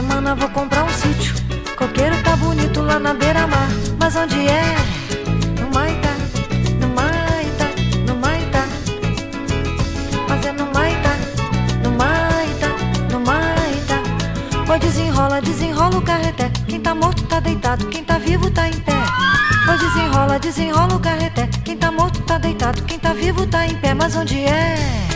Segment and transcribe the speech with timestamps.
[0.00, 1.34] semana vou comprar um sítio.
[1.76, 3.68] Coqueiro tá bonito lá na beira-mar.
[3.98, 4.74] Mas onde é?
[5.60, 6.14] No Maitá,
[6.80, 7.66] no Maitá,
[8.06, 8.64] no Maitá.
[10.26, 11.14] Mas é no Maitá,
[11.84, 12.68] no Maitá,
[13.12, 14.72] no Maitá.
[14.72, 16.50] Oi, desenrola, desenrola o carreté.
[16.66, 19.02] Quem tá morto tá deitado, quem tá vivo tá em pé.
[19.68, 21.46] Oi, desenrola, desenrola o carreté.
[21.62, 23.92] Quem tá morto tá deitado, quem tá vivo tá em pé.
[23.92, 25.09] Mas onde é?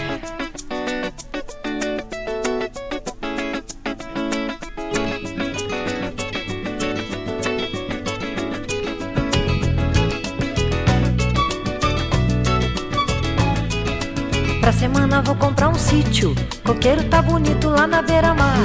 [15.14, 16.34] Semana vou comprar um sítio.
[16.64, 18.58] Coqueiro tá bonito lá na beira-mar.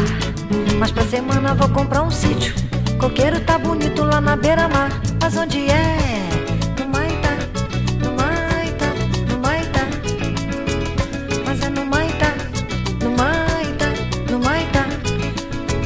[0.80, 2.56] Mas pra semana vou comprar um sítio.
[3.00, 4.90] Coqueiro tá bonito lá na beira-mar.
[5.22, 5.98] Mas onde é?
[6.80, 7.30] No Maitá,
[8.02, 8.88] no Maitá,
[9.30, 9.82] no Maitá.
[11.46, 12.34] Mas é no Maitá,
[13.04, 13.86] no Maitá,
[14.32, 14.86] no Maitá.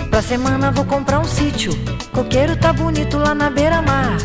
[0.09, 1.73] Pra semana vou comprar um sítio.
[2.13, 4.15] Coqueiro tá bonito lá na beira-mar.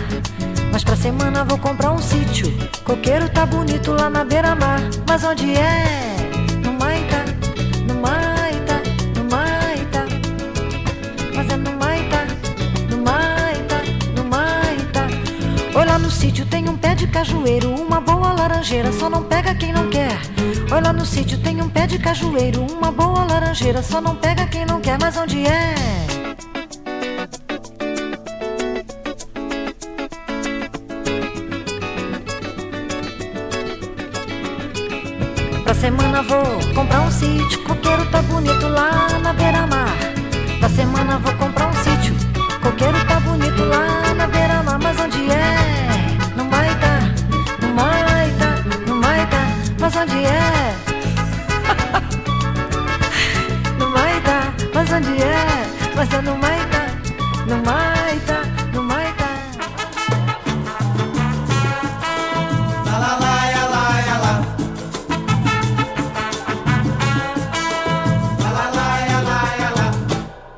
[0.71, 2.47] Mas pra semana vou comprar um sítio.
[2.84, 4.80] Coqueiro tá bonito lá na beira-mar.
[5.04, 6.08] Mas onde é?
[17.18, 20.16] Cajueiro, uma boa laranjeira, só não pega quem não quer.
[20.70, 24.47] Oi, lá no sítio tem um pé de cajueiro, uma boa laranjeira, só não pega
[24.47, 24.97] quem não quer.
[25.00, 25.74] Mas onde é?
[35.65, 39.92] Pra semana vou comprar um sítio, coqueiro tá bonito lá na beira-mar.
[40.60, 42.15] Pra semana vou comprar um sítio,
[42.62, 44.47] coqueiro tá bonito lá na beira-mar.
[55.98, 56.86] Mas no Maitá,
[57.48, 58.42] no Maitá,
[58.72, 59.27] no Maitá.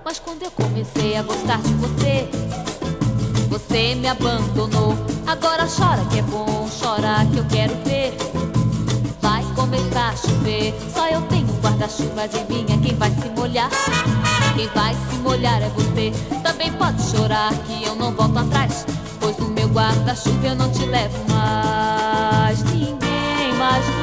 [0.04, 2.28] Mas quando eu comecei a gostar de você,
[3.48, 4.94] você me abandonou.
[5.26, 8.14] Agora chora que é bom, chora que eu quero ver.
[9.22, 13.70] Vai começar a chover, só eu tenho guarda-chuva, adivinha quem vai se molhar?
[14.56, 16.12] Quem vai se molhar é você.
[16.42, 18.86] Também pode chorar que eu não volto atrás,
[19.20, 22.62] pois no meu guarda-chuva eu não te levo mais.
[22.64, 23.99] Ninguém mais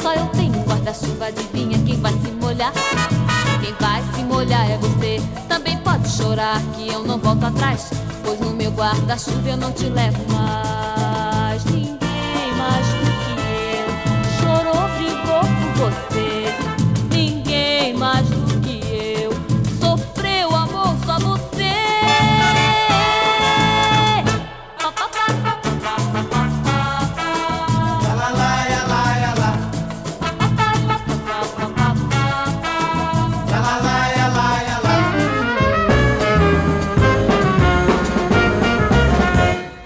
[0.00, 2.72] só eu tenho guarda-chuva, adivinha quem vai se molhar?
[3.60, 5.20] Quem vai se molhar é você.
[5.48, 7.90] Também pode chorar que eu não volto atrás,
[8.24, 10.75] pois no meu guarda-chuva eu não te levo mais.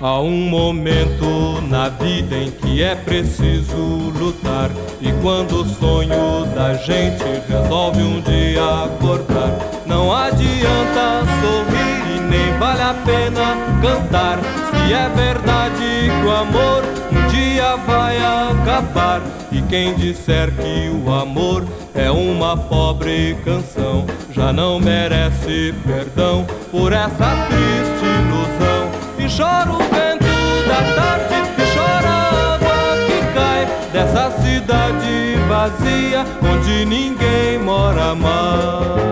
[0.02, 3.76] Há um momento na vida em que é preciso
[4.19, 4.70] lutar.
[4.99, 12.58] E quando o sonho da gente resolve um dia acordar, não adianta sorrir e nem
[12.58, 14.38] vale a pena cantar.
[14.70, 16.82] Se é verdade que o amor
[17.12, 19.20] um dia vai acabar.
[19.53, 21.62] E quem disser que o amor
[21.94, 28.89] é uma pobre canção, já não merece perdão por essa triste ilusão
[29.31, 30.27] chora o vento
[30.67, 39.09] da tarde, que chora a água que cai dessa cidade vazia onde ninguém mora mais.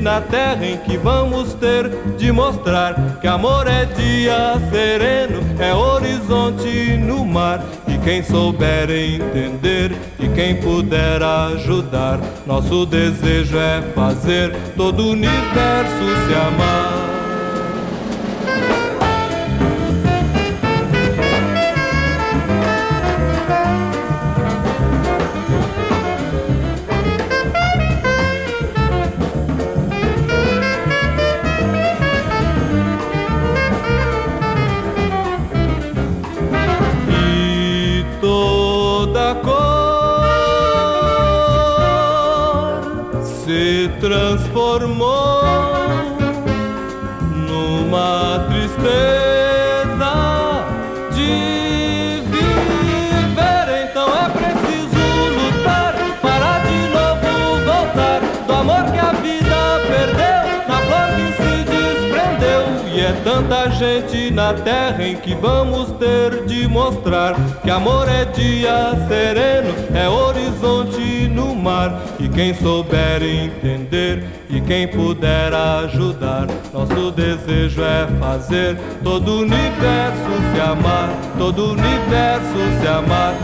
[0.00, 6.96] Na terra em que vamos ter de mostrar que amor é dia sereno, é horizonte
[6.96, 7.62] no mar.
[7.86, 16.04] E quem souber entender e quem puder ajudar, nosso desejo é fazer todo o universo
[16.26, 17.17] se amar.
[48.78, 49.27] Tanta
[63.78, 70.08] gente na terra em que vamos ter de mostrar que amor é dia sereno, é
[70.08, 72.02] horizonte no mar.
[72.18, 80.28] E quem souber entender e quem puder ajudar, nosso desejo é fazer todo o universo
[80.52, 81.08] se amar,
[81.38, 83.34] todo o universo se amar,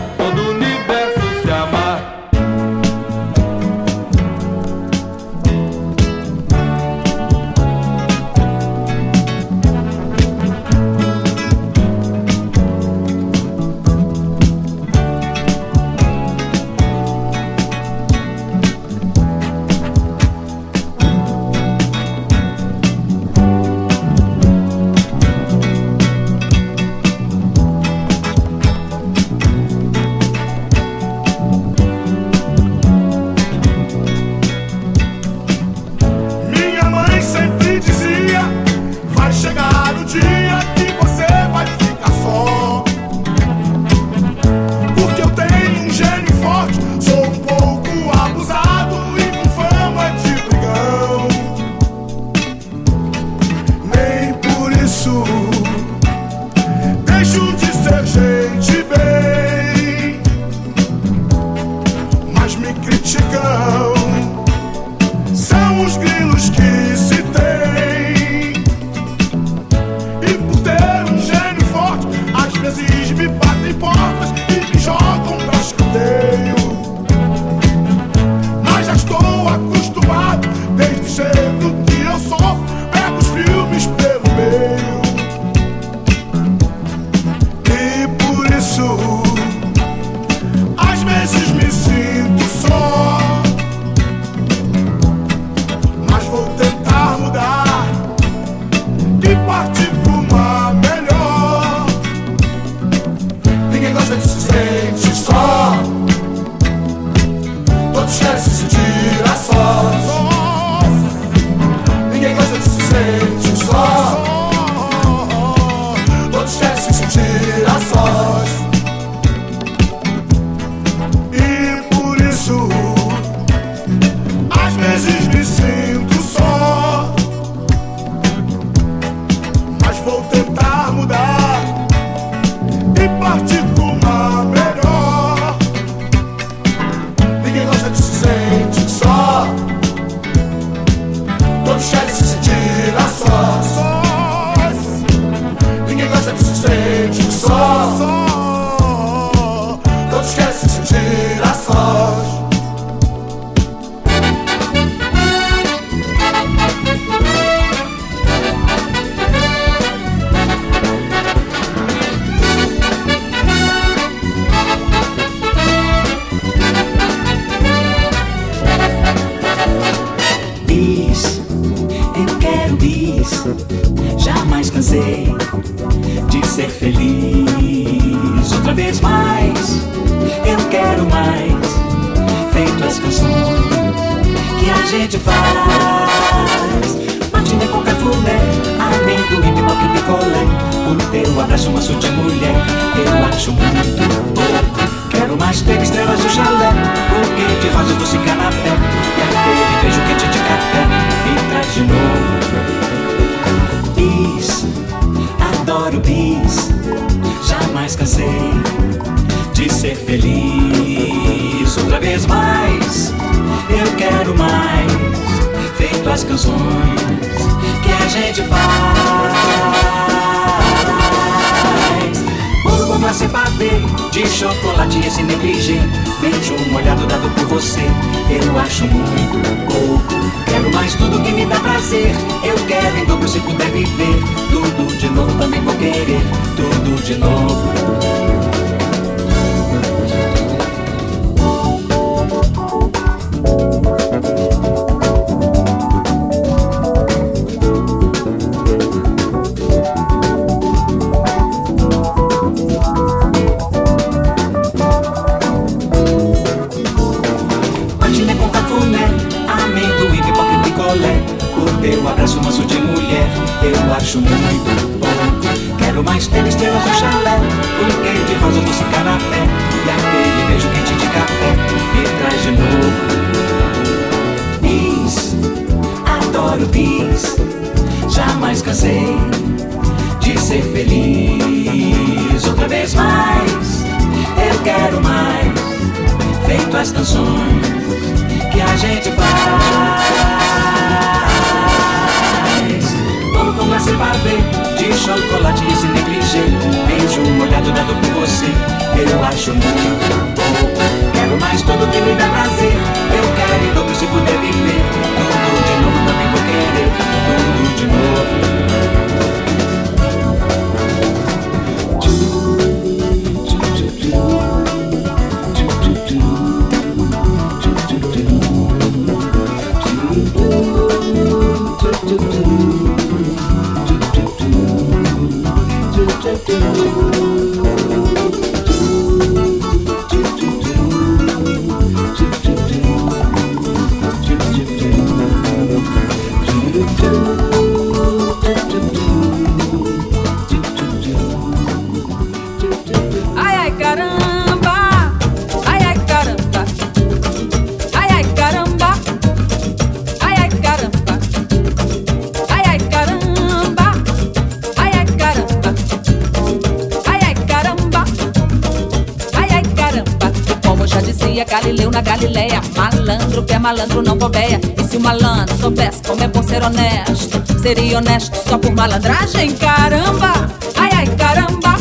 [363.65, 364.61] malandro não bobeia.
[364.77, 369.55] E se o malandro soubesse como é bom ser honesto, seria honesto só por malandragem?
[369.55, 370.33] Caramba!
[370.77, 371.75] Ai, ai, caramba!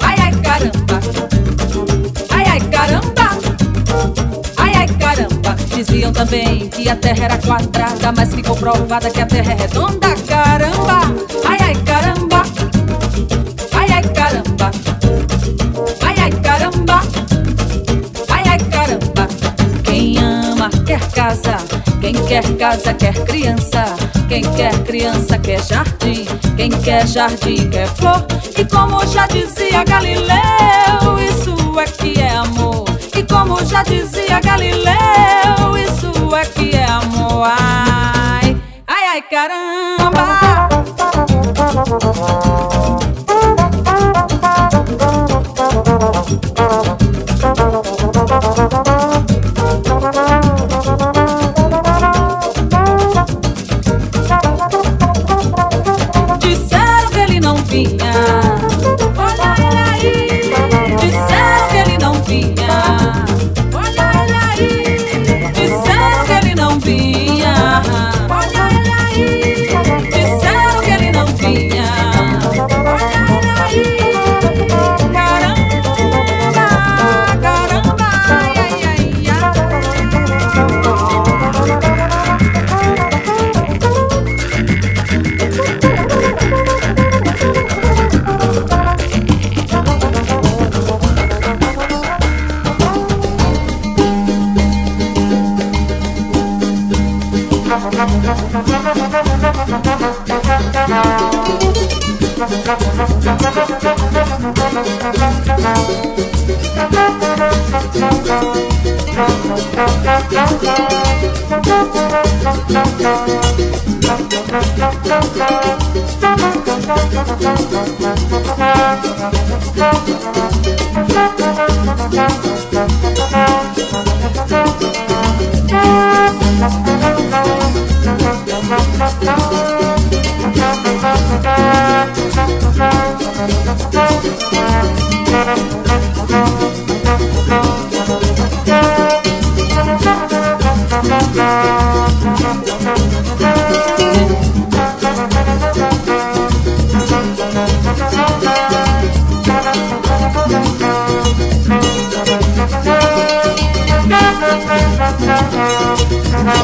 [0.00, 1.00] Ai, ai, caramba!
[2.30, 3.28] Ai, ai, caramba!
[4.56, 5.56] Ai, ai, caramba!
[5.74, 10.14] Diziam também que a terra era quadrada, mas ficou provada que a terra é redonda.
[10.28, 11.00] Caramba!
[11.44, 11.58] Ai,
[22.32, 23.84] quer casa quer criança,
[24.26, 26.24] quem quer criança quer jardim,
[26.56, 28.24] quem quer jardim quer flor.
[28.56, 32.86] E como já dizia Galileu, isso é que é amor.
[33.14, 37.44] E como já dizia Galileu, isso é que é amor.
[37.44, 40.22] Ai, ai, ai caramba.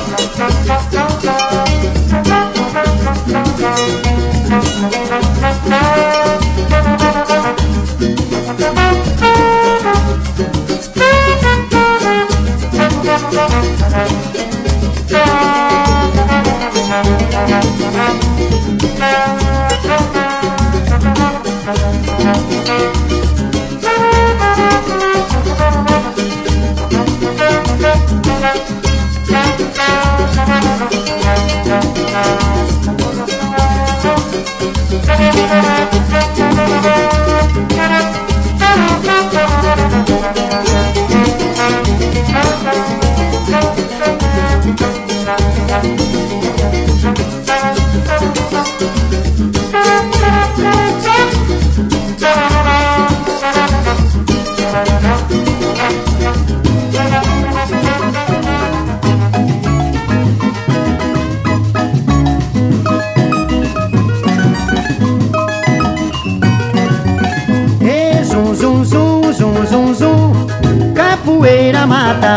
[0.06, 1.37] no, no,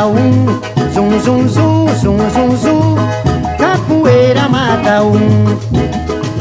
[0.02, 0.62] mata um,
[0.94, 2.96] zum zum zum zum zum zum,
[3.58, 5.58] capoeira mata um.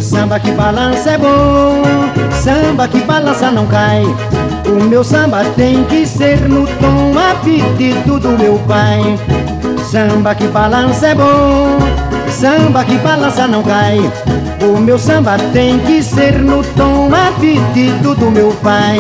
[0.01, 1.83] Samba que balança é bom,
[2.43, 4.03] samba que balança não cai.
[4.67, 9.19] O meu samba tem que ser no tom apetito do meu pai.
[9.91, 11.79] Samba que balança é bom,
[12.29, 13.99] samba que balança não cai.
[14.63, 18.99] O meu samba tem que ser no tom apetito do meu pai.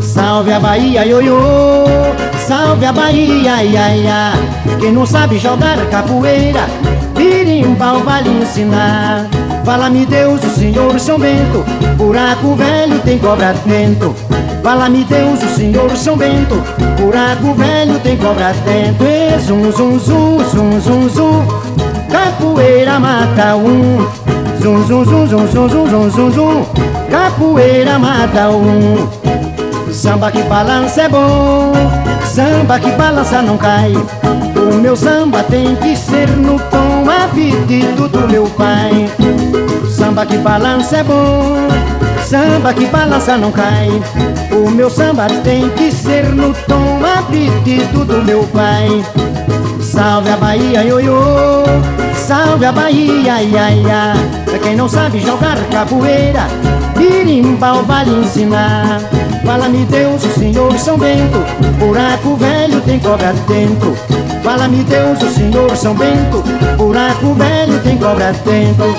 [0.00, 4.32] Salve a Bahia, ioiô, salve a Bahia, ia, ia.
[4.80, 6.66] Quem não sabe jogar capoeira,
[7.14, 9.28] birimbau vai lhe ensinar.
[9.64, 11.64] Fala-me Deus, o Senhor São Bento,
[11.96, 14.16] buraco velho tem cobra dentro.
[14.64, 16.56] Fala-me Deus, o Senhor São Bento,
[16.98, 19.06] buraco velho tem cobra dentro.
[19.06, 21.46] E zum, zum, zum, zum, zum, zum,
[22.10, 24.08] capoeira mata um.
[24.60, 26.66] Zum, zum, zum, zum, zum, zum, zum, zum, zum,
[27.08, 29.30] capoeira mata um.
[29.92, 31.72] Samba que balança é bom,
[32.30, 33.92] samba que balança não cai.
[34.56, 39.10] O meu samba tem que ser no tom a pedido do meu pai.
[39.88, 41.68] Samba que balança é bom,
[42.24, 43.88] samba que balança não cai.
[44.52, 49.04] O meu samba tem que ser no tom a pedido do meu pai.
[49.80, 51.64] Salve a Bahia, ioiô,
[52.14, 54.12] salve a Bahia, ia, ia.
[54.44, 56.46] Pra quem não sabe jogar capoeira,
[56.96, 59.00] birimbau vai lhe ensinar.
[59.44, 61.38] Fala-me Deus, o Senhor São Bento,
[61.78, 63.96] buraco velho tem cobra dentro.
[64.42, 66.42] Fala-me Deus, o Senhor São Bento,
[66.76, 68.94] buraco velho tem cobra dentro.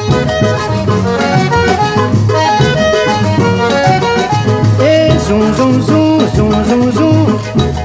[4.80, 7.40] E zum zum zum zum zum zum,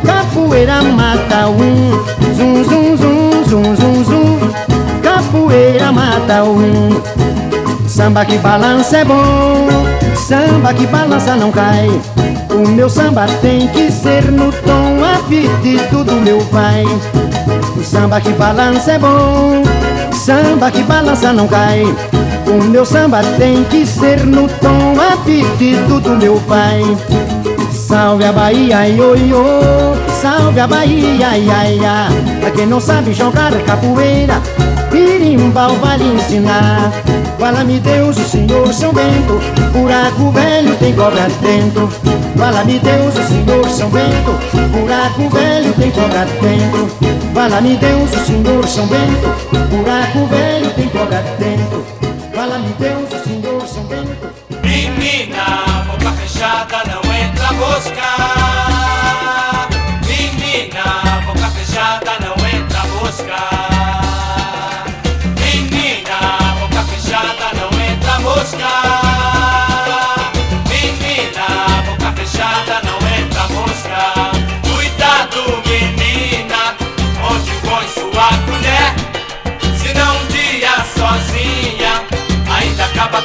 [0.04, 2.16] capoeira mata um.
[2.36, 4.52] Zum zum zum zum zum zum,
[5.02, 7.00] capoeira mata um.
[7.86, 9.66] Samba que balança é bom,
[10.16, 11.88] samba que balança não cai.
[12.56, 16.86] O meu samba tem que ser no tom a pedido do meu pai.
[17.76, 19.62] O samba que balança é bom,
[20.14, 21.82] samba que balança não cai.
[22.46, 26.80] O meu samba tem que ser no tom a pedido do meu pai.
[27.70, 32.08] Salve a Bahia, ioiô, salve a Bahia, ia, ia.
[32.40, 34.40] Pra quem não sabe jogar capoeira,
[34.90, 36.90] birimbau vai lhe ensinar.
[37.38, 39.38] Fala-me Deus, o Senhor São Bento,
[39.72, 41.88] buraco velho tem cobra dentro.
[42.36, 44.32] Fala-me Deus, o Senhor São Bento,
[44.72, 46.90] buraco velho tem cobra dentro.
[47.34, 49.28] Fala-me Deus, o Senhor São Bento,
[49.68, 51.84] buraco velho tem cobra dentro.
[52.34, 54.28] Fala-me Deus, o Senhor São Bento.
[54.62, 58.05] Menina, boca fechada não entra mosca.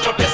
[0.03, 0.30] drop.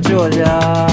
[0.00, 0.86] de olhar.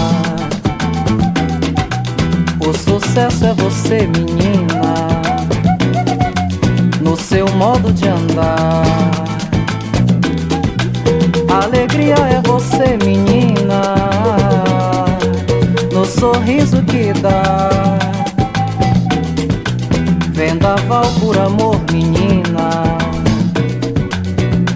[2.60, 5.22] O sucesso é você, menina,
[7.02, 8.84] no seu modo de andar.
[11.50, 13.96] Alegria é você, menina,
[15.92, 17.70] no sorriso que dá.
[20.32, 22.98] Vendaval por amor, menina,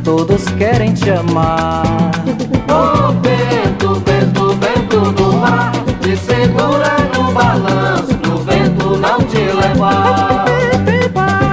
[0.04, 2.27] todos querem te amar
[3.28, 10.46] vento, vento, vento do mar, te segurar no balanço, O vento não te levar.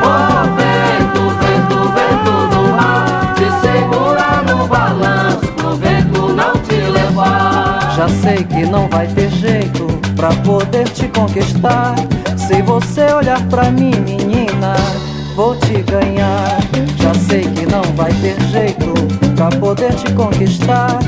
[0.07, 7.95] Oh, vento, vento, vento do mar, te segurar no balanço, O vento não te levar.
[7.97, 11.95] Já sei que não vai ter jeito pra poder te conquistar,
[12.37, 14.75] se você olhar pra mim, menina
[15.35, 16.59] vou te ganhar.
[16.97, 18.95] Já sei que não vai ter jeito
[19.35, 20.99] pra poder te conquistar.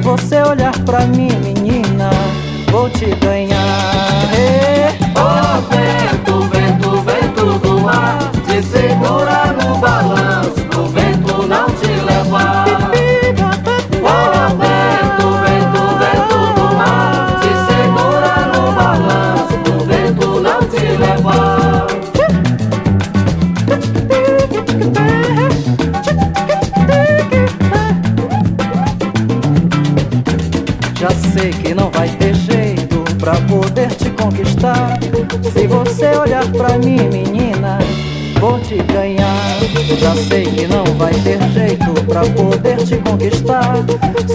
[0.00, 2.08] Se você olhar pra mim, menina,
[2.70, 3.58] vou te ganhar.
[5.14, 9.29] Oh, vento, vento, vento do ar, te segura.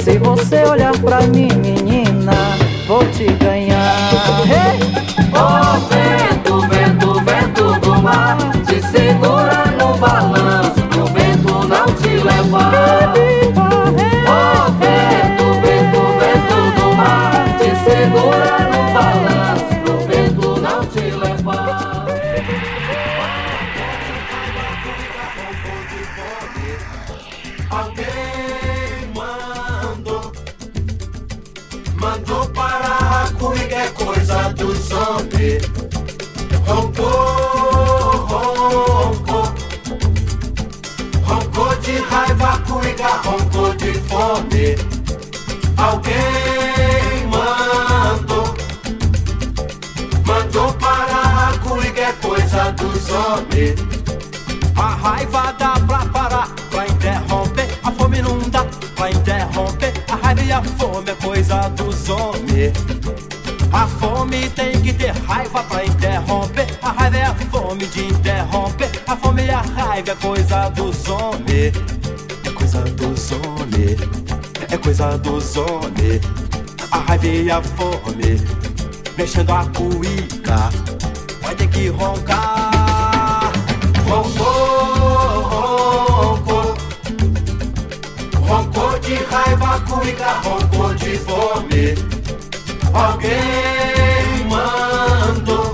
[0.06, 1.50] Se você olhar pra mim,
[61.46, 62.74] coisa dos homens.
[63.72, 66.68] A fome tem que ter raiva pra interromper.
[66.82, 68.90] A raiva é a fome de interromper.
[69.06, 71.74] A fome e a raiva é coisa dos homens.
[72.44, 74.00] É coisa dos homens.
[74.72, 76.22] É coisa dos homens.
[76.92, 78.42] A raiva e a fome.
[79.18, 80.70] Mexendo a cuica
[81.42, 83.52] Vai ter que roncar.
[84.08, 86.74] Roncou, roncou.
[88.42, 90.65] Roncou de raiva, cuica roncou
[91.06, 91.96] de fome.
[92.92, 95.74] Alguém mandou,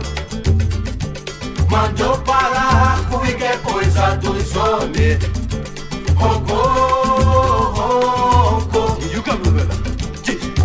[1.70, 5.20] mandou parar a cuíca, é coisa dos homens.
[6.16, 8.98] Roncou, roncou.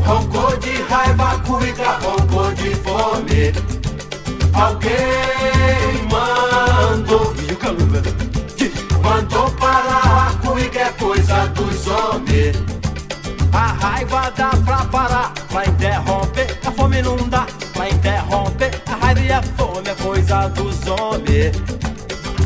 [0.05, 3.52] Roncou de raiva, cuica, roncou de fome.
[4.52, 7.37] Alguém mandou.
[9.02, 12.57] Mandou parar a cuica, é coisa dos homens.
[13.52, 14.56] A raiva dá
[20.87, 21.57] homens.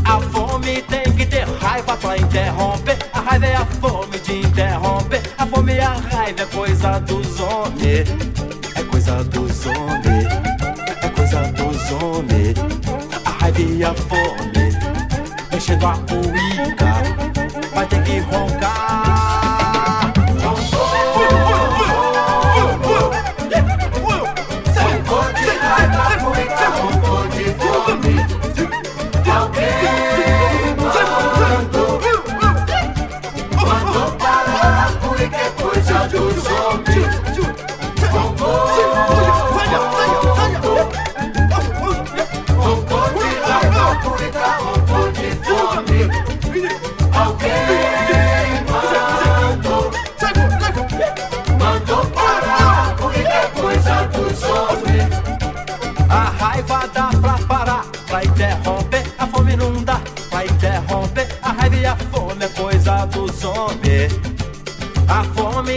[0.04, 2.98] A fome tem que ter raiva pra interromper.
[3.12, 5.22] A raiva é a fome de interromper.
[5.38, 8.08] A fome e a raiva é coisa dos homens.
[8.74, 10.49] É coisa dos homens.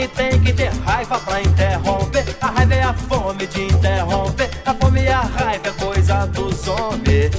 [0.07, 2.25] Tem que ter raiva pra interromper.
[2.41, 4.49] A raiva é a fome de interromper.
[4.65, 7.31] A fome e a raiva é coisa dos homens.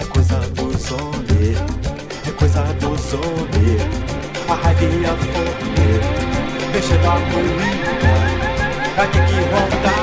[0.00, 1.58] É coisa dos homens.
[2.26, 3.82] É coisa dos homens.
[4.48, 6.70] A raiva e a fome.
[6.72, 7.90] Deixa da comida.
[8.96, 9.99] Vai ter que roncar.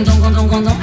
[0.00, 0.76] Esquendam, gondom, gondom,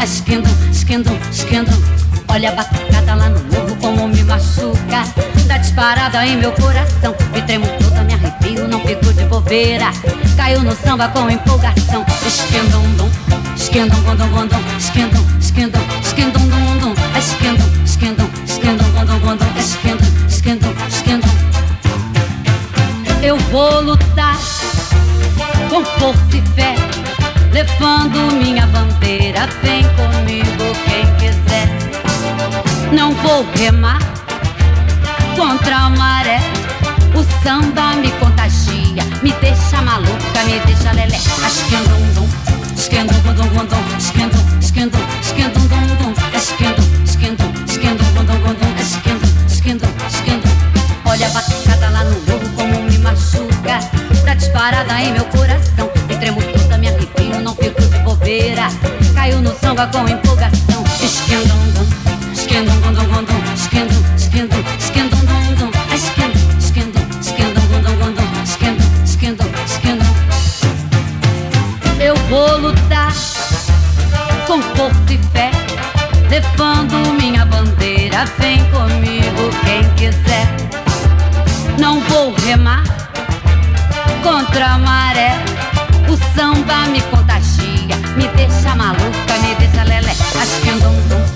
[1.32, 1.84] esquendam.
[2.28, 5.04] Olha a batucada lá no morro como me machuca.
[5.48, 7.16] Dá disparada em meu coração.
[7.34, 9.92] Me tremo toda, me arrepio, não fico de bobeira.
[10.36, 12.06] Caiu no samba com empolgação.
[12.28, 13.10] Esquendam, dum,
[13.56, 16.42] esquendam, gondom, gondom, esquendam, esquendam, esquendam,
[20.90, 21.32] esquendam.
[23.24, 24.38] Eu vou lutar
[25.70, 26.76] com força e fé,
[27.52, 29.48] levando minha bandeira.
[29.64, 31.68] Vem comigo quem quiser.
[32.92, 34.00] Não vou remar
[35.36, 36.40] contra a maré.
[37.16, 41.18] O samba me contagia, me deixa maluca, me deixa lelé.
[41.18, 42.30] Esquendam, dum,
[42.76, 46.86] esquendam, gondom, gondom, esquendam, esquendam, esquendam, dum, dum, gondom, esquendam,
[49.48, 50.58] esquendam, esquendam.
[51.06, 53.80] Olha a batucada lá no morro como me machuca
[54.26, 56.42] Tá disparada em meu coração Me tremo
[59.16, 60.84] Caiu no samba com empolgação.
[61.02, 62.92] Esquendam, dum, esquendam, dum,
[63.24, 64.04] dum esquendam,
[67.20, 70.08] esquendam, gondom, gondom Esquendam, esquendam, esquendam
[72.00, 73.14] Eu vou lutar
[74.46, 75.52] com força e fé
[76.30, 78.26] Levando minha bandeira.
[78.38, 80.48] Vem comigo quem quiser.
[81.80, 82.84] Não vou remar
[84.22, 85.38] contra a maré.
[86.10, 87.47] O samba me contagia,
[88.78, 90.12] me deixa maluca, me deixa lelé.
[90.12, 91.27] Esquendam, dum, esquendam,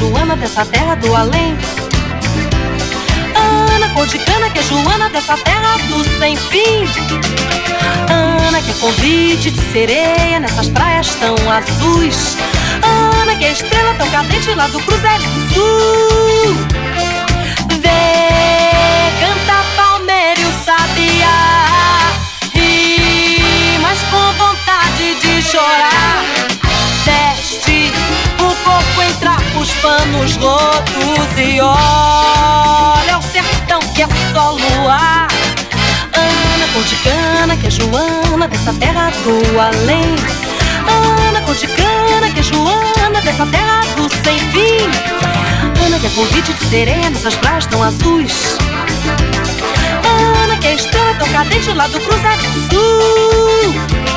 [0.00, 1.58] Cudicana, queixuana dessa terra do além.
[3.74, 6.86] Ana cor de cana que é Joana dessa terra do sem fim.
[8.08, 12.36] Ana que é convite de sereia nessas praias tão azuis.
[13.20, 16.54] Ana que é estrela tão cadente lá do Cruzeiro do Sul.
[17.80, 21.34] Vê, canta palmeiro sabia.
[22.54, 25.91] E mas com vontade de chorar.
[29.52, 35.28] Trapos, panos rotos e olha o sertão que é só luar.
[36.14, 40.16] Ana cor de cana que é Joana dessa terra do além.
[41.28, 45.84] Ana cor de cana que é Joana dessa terra do sem fim.
[45.84, 48.56] Ana que é convite de sereia nessas praias tão azuis.
[50.44, 54.11] Ana que é estrela tão cadente lá do Cruzeiro do Sul.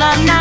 [0.00, 0.39] Na na.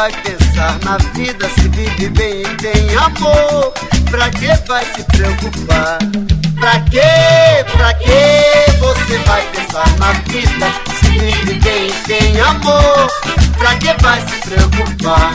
[0.00, 3.70] Vai pensar na vida se vive bem e tem amor?
[4.10, 5.98] Pra que vai se preocupar?
[6.58, 13.10] Pra que, pra que você vai pensar na vida se vive bem e tem amor?
[13.58, 15.34] Pra que vai se preocupar?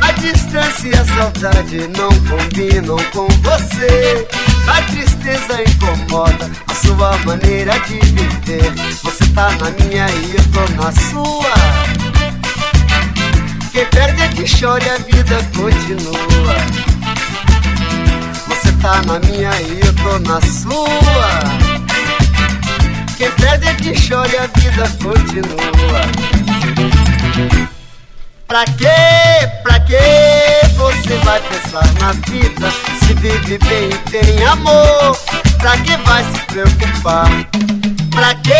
[0.00, 4.26] A distância e a saudade não combinam com você.
[4.66, 8.72] A tristeza incomoda a sua maneira de viver.
[9.02, 12.09] Você tá na minha e eu tô na sua.
[13.80, 16.54] Quem perde é que chora e a vida continua.
[18.46, 21.40] Você tá na minha e eu tô na sua.
[23.16, 26.02] Quem perde é que chora e a vida continua.
[28.46, 29.96] Pra que, pra que
[30.76, 32.70] você vai pensar na vida
[33.02, 35.16] se vive bem e tem amor?
[35.58, 37.30] Pra que vai se preocupar?
[38.20, 38.52] Pra que,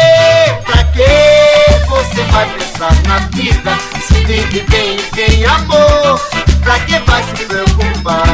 [0.64, 6.18] pra que você vai pensar na vida se vive bem e tem amor?
[6.62, 8.24] Pra que vai se preocupar?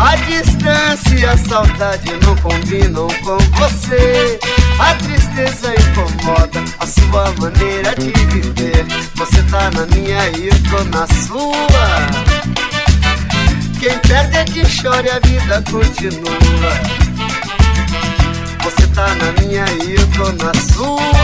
[0.00, 4.40] A distância e a saudade não combinam com você.
[4.78, 8.86] A tristeza incomoda a sua maneira de viver.
[9.16, 12.08] Você tá na minha e eu tô na sua.
[13.78, 17.03] Quem perde é que chora e a vida continua.
[18.76, 21.14] Você tá na minha e eu tô na sua.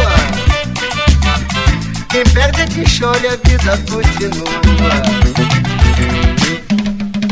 [2.08, 4.50] Quem perde é que chora e a vida continua.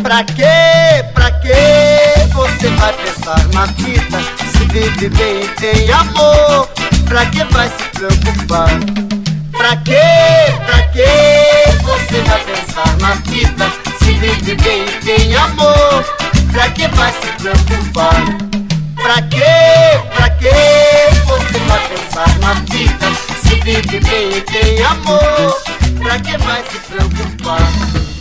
[0.02, 4.20] Pra que, pra que você vai pensar na vida
[4.52, 6.68] se vive bem e tem amor?
[7.06, 8.70] Pra que vai se preocupar?
[9.52, 9.92] Pra que,
[10.64, 16.04] pra que você vai pensar na vida se vive bem e tem amor?
[16.52, 18.47] Pra que vai se preocupar?
[19.02, 19.38] Pra que,
[20.14, 20.50] pra que
[21.24, 23.06] você vai pensar na vida
[23.42, 25.56] se vive bem e tem amor?
[26.02, 28.17] Pra que vai se preocupar?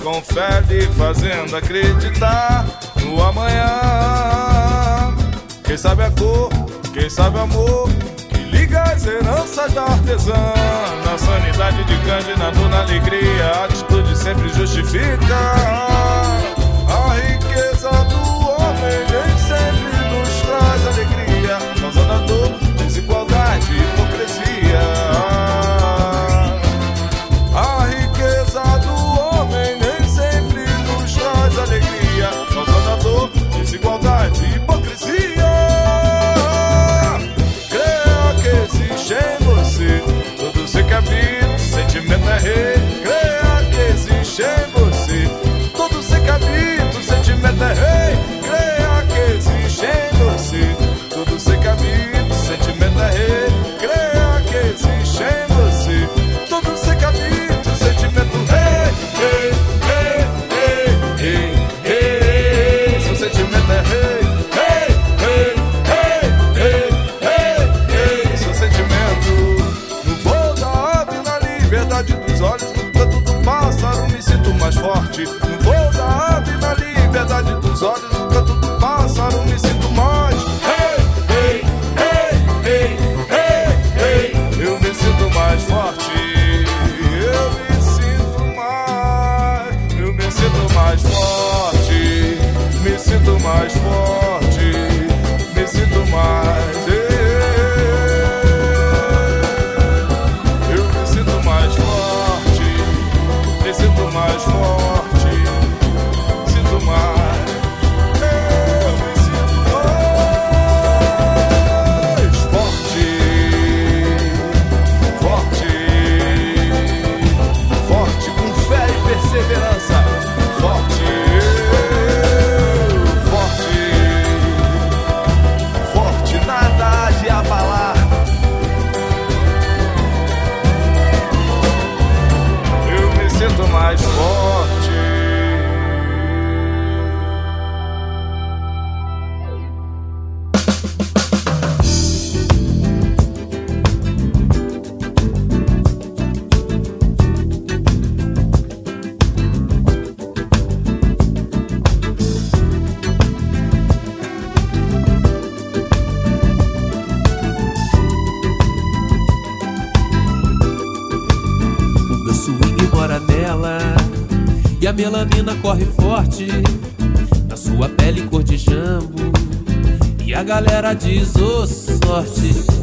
[0.00, 2.64] Com fé e fazendo acreditar
[3.02, 3.66] no amanhã.
[5.76, 6.50] sabe a cor,
[6.92, 7.88] quem sabe o amor
[8.28, 10.54] que liga as heranças da artesã.
[11.04, 15.36] Na sanidade de Gandhi, na alegria, a atitude sempre justifica
[16.88, 22.69] a riqueza do homem, nem sempre nos traz alegria, causando a dor,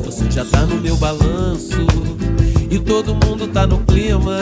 [0.08, 1.86] Você já tá no meu balanço
[2.72, 4.38] E todo mundo tá no clima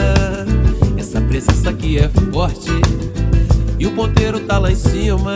[0.96, 2.70] Essa presença aqui é forte
[3.76, 5.34] E o ponteiro tá lá em cima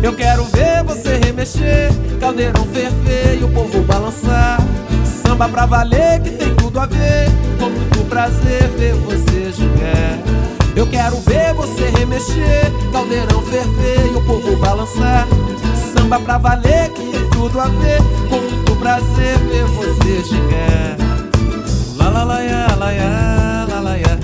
[0.00, 1.90] eu quero ver você remexer,
[2.20, 4.58] caldeirão ferver e o povo balançar.
[5.04, 10.20] Samba pra valer que tem tudo a ver, com muito prazer ver você jogar.
[10.76, 15.26] Eu quero ver você remexer, caldeirão ferver e o povo balançar.
[15.92, 17.98] Samba pra valer que tem tudo a ver,
[18.30, 20.96] com prazer ver você jogar.
[21.98, 24.18] La la la ya, la ya, la la ya,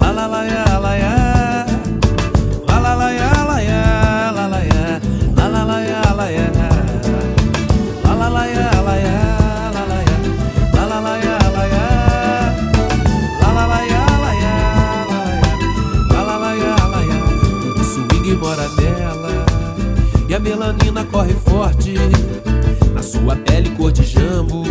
[0.00, 1.66] la la la ya, la ya.
[2.66, 5.00] La la la ya, la ya, la la ya,
[5.36, 6.48] la la la ya, la ya.
[8.04, 9.16] La la la ya, la ya,
[9.76, 10.16] la la ya,
[10.74, 11.84] la la la ya, la ya.
[13.40, 14.54] La la la ya, la ya,
[15.10, 15.54] la la ya,
[16.10, 17.18] la la la ya, la ya.
[17.78, 19.32] O swing mora nela
[20.28, 21.94] e a melanina corre forte
[22.98, 24.64] na sua pele cor de jambo.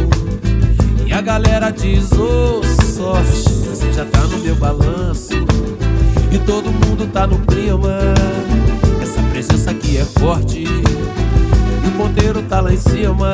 [1.05, 2.61] E a galera diz, ô
[2.93, 5.33] sorte, você já tá no meu balanço.
[6.29, 7.97] E todo mundo tá no clima.
[9.01, 10.65] Essa presença aqui é forte.
[10.65, 13.33] E o ponteiro tá lá em cima.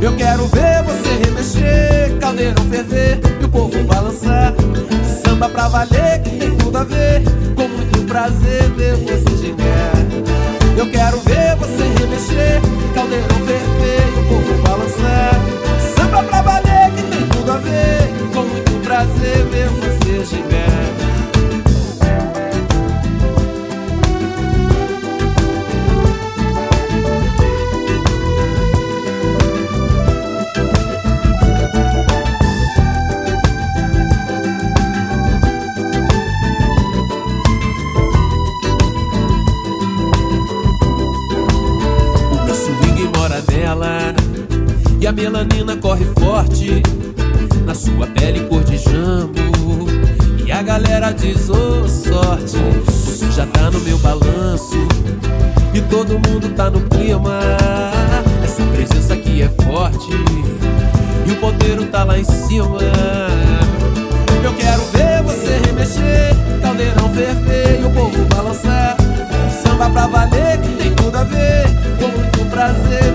[0.00, 4.54] Eu quero ver você remexer Caldeirão ferver e o povo balançar.
[5.22, 7.22] Samba pra valer que tem tudo a ver.
[7.54, 9.97] Com muito prazer ver você chegar
[10.78, 12.60] Eu quero ver você remexer
[12.94, 15.34] Caldeirão ferver e o povo balançar.
[15.96, 20.57] Samba pra valer que tem tudo a ver Com muito prazer ver você chegar
[62.18, 62.78] em cima.
[64.42, 68.96] Eu quero ver você remexer, caldeirão ferver e o povo balançar.
[69.62, 71.64] Samba pra valer que tem tudo a ver.
[72.00, 73.07] Com muito prazer